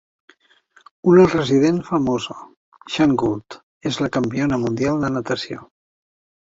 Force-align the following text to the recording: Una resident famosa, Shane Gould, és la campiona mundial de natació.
Una 1.11 1.25
resident 1.33 1.77
famosa, 1.91 2.39
Shane 2.95 3.19
Gould, 3.25 3.61
és 3.93 4.03
la 4.07 4.13
campiona 4.19 4.61
mundial 4.67 5.03
de 5.07 5.15
natació. 5.19 5.67